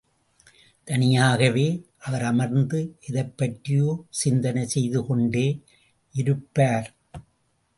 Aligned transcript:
தனியாகவே 0.83 1.87
அவர் 1.99 2.23
அமர்ந்து 2.23 2.97
எதைப் 3.01 3.37
பற்றியோ 3.37 4.05
சிந்தனை 4.09 4.67
செய்து 4.67 5.05
கொண்டே 5.05 5.63
இருப்பார். 6.11 6.95